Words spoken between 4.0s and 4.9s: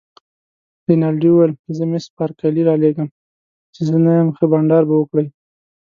نه یم، ښه بانډار